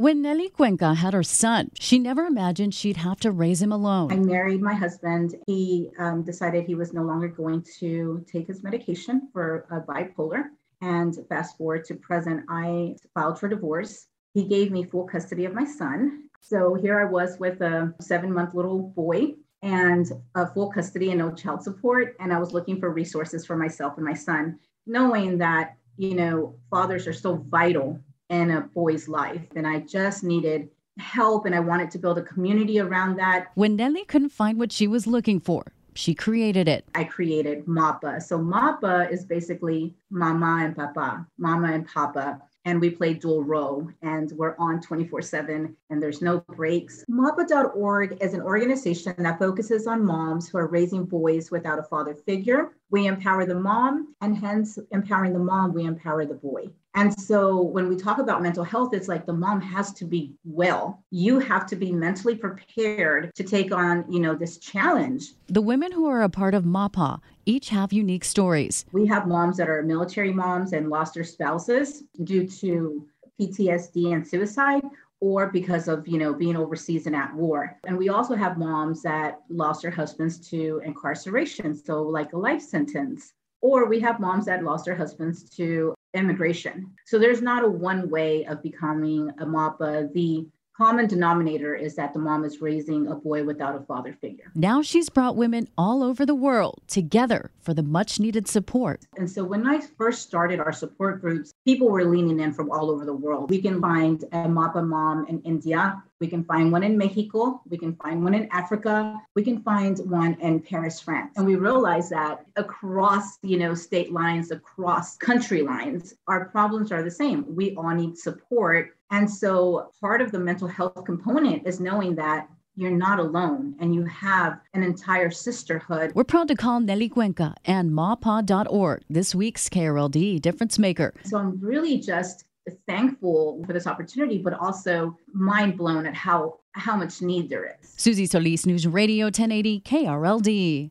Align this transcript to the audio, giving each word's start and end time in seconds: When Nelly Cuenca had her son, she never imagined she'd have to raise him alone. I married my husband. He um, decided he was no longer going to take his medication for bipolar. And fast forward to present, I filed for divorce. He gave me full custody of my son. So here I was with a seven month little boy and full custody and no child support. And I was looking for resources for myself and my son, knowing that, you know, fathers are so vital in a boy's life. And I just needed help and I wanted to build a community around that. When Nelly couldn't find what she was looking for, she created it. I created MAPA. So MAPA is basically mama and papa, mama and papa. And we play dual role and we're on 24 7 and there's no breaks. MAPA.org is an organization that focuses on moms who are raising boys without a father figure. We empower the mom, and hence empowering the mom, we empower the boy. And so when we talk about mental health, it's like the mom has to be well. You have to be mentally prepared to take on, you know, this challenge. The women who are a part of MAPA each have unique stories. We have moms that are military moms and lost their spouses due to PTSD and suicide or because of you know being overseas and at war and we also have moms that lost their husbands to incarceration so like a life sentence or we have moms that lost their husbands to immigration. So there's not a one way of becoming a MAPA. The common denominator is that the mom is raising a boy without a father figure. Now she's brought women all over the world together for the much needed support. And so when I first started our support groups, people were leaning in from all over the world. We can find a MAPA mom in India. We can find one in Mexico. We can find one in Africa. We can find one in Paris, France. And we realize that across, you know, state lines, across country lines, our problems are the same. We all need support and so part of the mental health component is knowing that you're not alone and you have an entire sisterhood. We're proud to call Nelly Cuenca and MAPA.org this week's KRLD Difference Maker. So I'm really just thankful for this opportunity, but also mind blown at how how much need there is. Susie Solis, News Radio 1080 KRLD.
When 0.00 0.22
Nelly 0.22 0.48
Cuenca 0.48 0.94
had 0.94 1.12
her 1.12 1.22
son, 1.22 1.72
she 1.78 1.98
never 1.98 2.24
imagined 2.24 2.72
she'd 2.72 2.96
have 2.96 3.20
to 3.20 3.30
raise 3.30 3.60
him 3.60 3.70
alone. 3.70 4.10
I 4.10 4.16
married 4.16 4.62
my 4.62 4.72
husband. 4.72 5.34
He 5.46 5.90
um, 5.98 6.22
decided 6.22 6.64
he 6.64 6.74
was 6.74 6.94
no 6.94 7.02
longer 7.02 7.28
going 7.28 7.62
to 7.80 8.24
take 8.26 8.46
his 8.46 8.62
medication 8.62 9.28
for 9.30 9.66
bipolar. 9.86 10.44
And 10.80 11.14
fast 11.28 11.58
forward 11.58 11.84
to 11.84 11.96
present, 11.96 12.46
I 12.48 12.96
filed 13.12 13.38
for 13.38 13.46
divorce. 13.46 14.06
He 14.32 14.44
gave 14.44 14.72
me 14.72 14.84
full 14.84 15.04
custody 15.04 15.44
of 15.44 15.52
my 15.52 15.66
son. 15.66 16.30
So 16.40 16.72
here 16.72 16.98
I 16.98 17.04
was 17.04 17.38
with 17.38 17.60
a 17.60 17.92
seven 18.00 18.32
month 18.32 18.54
little 18.54 18.94
boy 18.96 19.34
and 19.60 20.10
full 20.54 20.72
custody 20.72 21.10
and 21.10 21.18
no 21.18 21.30
child 21.34 21.62
support. 21.62 22.16
And 22.20 22.32
I 22.32 22.38
was 22.38 22.54
looking 22.54 22.80
for 22.80 22.88
resources 22.90 23.44
for 23.44 23.54
myself 23.54 23.98
and 23.98 24.06
my 24.06 24.14
son, 24.14 24.60
knowing 24.86 25.36
that, 25.36 25.76
you 25.98 26.14
know, 26.14 26.54
fathers 26.70 27.06
are 27.06 27.12
so 27.12 27.34
vital 27.50 28.00
in 28.30 28.52
a 28.52 28.62
boy's 28.62 29.08
life. 29.08 29.42
And 29.54 29.66
I 29.66 29.80
just 29.80 30.24
needed 30.24 30.70
help 30.98 31.46
and 31.46 31.54
I 31.54 31.60
wanted 31.60 31.90
to 31.92 31.98
build 31.98 32.18
a 32.18 32.22
community 32.22 32.78
around 32.80 33.16
that. 33.16 33.48
When 33.54 33.76
Nelly 33.76 34.04
couldn't 34.04 34.30
find 34.30 34.58
what 34.58 34.72
she 34.72 34.86
was 34.86 35.06
looking 35.06 35.40
for, 35.40 35.64
she 35.94 36.14
created 36.14 36.68
it. 36.68 36.84
I 36.94 37.04
created 37.04 37.66
MAPA. 37.66 38.22
So 38.22 38.38
MAPA 38.38 39.10
is 39.10 39.24
basically 39.24 39.94
mama 40.10 40.64
and 40.64 40.76
papa, 40.76 41.26
mama 41.38 41.72
and 41.72 41.86
papa. 41.86 42.40
And 42.66 42.78
we 42.78 42.90
play 42.90 43.14
dual 43.14 43.42
role 43.42 43.88
and 44.02 44.30
we're 44.32 44.54
on 44.58 44.82
24 44.82 45.22
7 45.22 45.74
and 45.88 46.02
there's 46.02 46.20
no 46.20 46.40
breaks. 46.40 47.04
MAPA.org 47.08 48.18
is 48.20 48.34
an 48.34 48.42
organization 48.42 49.14
that 49.18 49.38
focuses 49.38 49.86
on 49.86 50.04
moms 50.04 50.48
who 50.48 50.58
are 50.58 50.66
raising 50.66 51.06
boys 51.06 51.50
without 51.50 51.78
a 51.78 51.82
father 51.82 52.14
figure. 52.14 52.72
We 52.90 53.06
empower 53.06 53.46
the 53.46 53.54
mom, 53.54 54.14
and 54.20 54.36
hence 54.36 54.78
empowering 54.90 55.32
the 55.32 55.38
mom, 55.38 55.72
we 55.72 55.84
empower 55.84 56.26
the 56.26 56.34
boy. 56.34 56.70
And 56.94 57.16
so 57.18 57.62
when 57.62 57.88
we 57.88 57.96
talk 57.96 58.18
about 58.18 58.42
mental 58.42 58.64
health, 58.64 58.92
it's 58.94 59.06
like 59.06 59.24
the 59.24 59.32
mom 59.32 59.60
has 59.60 59.92
to 59.94 60.04
be 60.04 60.34
well. 60.44 61.02
You 61.10 61.38
have 61.38 61.66
to 61.66 61.76
be 61.76 61.92
mentally 61.92 62.34
prepared 62.34 63.32
to 63.36 63.44
take 63.44 63.72
on, 63.72 64.04
you 64.10 64.18
know, 64.18 64.34
this 64.34 64.58
challenge. 64.58 65.34
The 65.46 65.62
women 65.62 65.92
who 65.92 66.06
are 66.06 66.22
a 66.22 66.28
part 66.28 66.54
of 66.54 66.64
MAPA 66.64 67.20
each 67.46 67.68
have 67.68 67.92
unique 67.92 68.24
stories. 68.24 68.84
We 68.92 69.06
have 69.06 69.28
moms 69.28 69.56
that 69.58 69.70
are 69.70 69.82
military 69.82 70.32
moms 70.32 70.72
and 70.72 70.88
lost 70.88 71.14
their 71.14 71.24
spouses 71.24 72.02
due 72.24 72.46
to 72.48 73.06
PTSD 73.40 74.12
and 74.12 74.26
suicide 74.26 74.82
or 75.20 75.48
because 75.50 75.86
of 75.86 76.08
you 76.08 76.18
know 76.18 76.32
being 76.32 76.56
overseas 76.56 77.06
and 77.06 77.14
at 77.14 77.34
war 77.34 77.78
and 77.86 77.96
we 77.96 78.08
also 78.08 78.34
have 78.34 78.58
moms 78.58 79.02
that 79.02 79.40
lost 79.48 79.82
their 79.82 79.90
husbands 79.90 80.38
to 80.48 80.80
incarceration 80.84 81.74
so 81.74 82.02
like 82.02 82.32
a 82.32 82.38
life 82.38 82.62
sentence 82.62 83.34
or 83.60 83.86
we 83.86 84.00
have 84.00 84.18
moms 84.18 84.46
that 84.46 84.64
lost 84.64 84.86
their 84.86 84.96
husbands 84.96 85.48
to 85.48 85.94
immigration. 86.14 86.92
So 87.06 87.18
there's 87.18 87.42
not 87.42 87.64
a 87.64 87.68
one 87.68 88.10
way 88.10 88.44
of 88.46 88.62
becoming 88.62 89.30
a 89.38 89.46
MAPA. 89.46 90.12
The 90.12 90.46
common 90.80 91.06
denominator 91.06 91.74
is 91.74 91.94
that 91.94 92.14
the 92.14 92.18
mom 92.18 92.42
is 92.42 92.62
raising 92.62 93.06
a 93.08 93.14
boy 93.14 93.44
without 93.44 93.76
a 93.76 93.80
father 93.80 94.14
figure. 94.14 94.50
Now 94.54 94.80
she's 94.80 95.10
brought 95.10 95.36
women 95.36 95.68
all 95.76 96.02
over 96.02 96.24
the 96.24 96.34
world 96.34 96.80
together 96.86 97.50
for 97.60 97.74
the 97.74 97.82
much 97.82 98.18
needed 98.18 98.48
support. 98.48 99.02
And 99.18 99.30
so 99.30 99.44
when 99.44 99.68
I 99.68 99.80
first 99.98 100.22
started 100.22 100.58
our 100.58 100.72
support 100.72 101.20
groups, 101.20 101.52
people 101.66 101.90
were 101.90 102.06
leaning 102.06 102.40
in 102.40 102.54
from 102.54 102.70
all 102.70 102.90
over 102.90 103.04
the 103.04 103.12
world. 103.12 103.50
We 103.50 103.60
can 103.60 103.78
find 103.78 104.22
a 104.32 104.48
MAPA 104.48 104.86
mom 104.86 105.26
in 105.26 105.42
India. 105.42 106.02
We 106.18 106.28
can 106.28 106.44
find 106.44 106.72
one 106.72 106.82
in 106.82 106.96
Mexico. 106.96 107.60
We 107.68 107.76
can 107.76 107.94
find 107.96 108.24
one 108.24 108.32
in 108.32 108.48
Africa. 108.50 109.20
We 109.34 109.42
can 109.42 109.62
find 109.62 109.98
one 109.98 110.38
in 110.40 110.60
Paris, 110.60 110.98
France. 110.98 111.34
And 111.36 111.44
we 111.44 111.56
realize 111.56 112.08
that 112.08 112.46
across, 112.56 113.38
you 113.42 113.58
know, 113.58 113.74
state 113.74 114.12
lines, 114.12 114.50
across 114.50 115.18
country 115.18 115.60
lines, 115.60 116.14
our 116.26 116.46
problems 116.46 116.90
are 116.90 117.02
the 117.02 117.10
same. 117.10 117.44
We 117.54 117.74
all 117.76 117.90
need 117.90 118.16
support 118.16 118.96
and 119.10 119.30
so 119.30 119.90
part 120.00 120.20
of 120.20 120.32
the 120.32 120.38
mental 120.38 120.68
health 120.68 121.04
component 121.04 121.66
is 121.66 121.80
knowing 121.80 122.14
that 122.16 122.48
you're 122.76 122.90
not 122.90 123.18
alone 123.18 123.74
and 123.80 123.94
you 123.94 124.04
have 124.04 124.60
an 124.74 124.82
entire 124.82 125.30
sisterhood. 125.30 126.12
We're 126.14 126.24
proud 126.24 126.48
to 126.48 126.54
call 126.54 126.80
Nelly 126.80 127.08
Cuenca 127.08 127.54
and 127.64 127.92
MAPA.org 127.92 129.02
this 129.10 129.34
week's 129.34 129.68
KRLD 129.68 130.40
Difference 130.40 130.78
Maker. 130.78 131.12
So 131.24 131.36
I'm 131.36 131.60
really 131.60 131.98
just 131.98 132.44
thankful 132.86 133.62
for 133.66 133.72
this 133.72 133.86
opportunity, 133.86 134.38
but 134.38 134.54
also 134.54 135.16
mind 135.32 135.76
blown 135.76 136.06
at 136.06 136.14
how 136.14 136.58
how 136.72 136.96
much 136.96 137.20
need 137.20 137.48
there 137.50 137.76
is. 137.82 137.92
Susie 137.96 138.26
Solis, 138.26 138.64
News 138.64 138.86
Radio 138.86 139.26
1080 139.26 139.80
KRLD. 139.80 140.90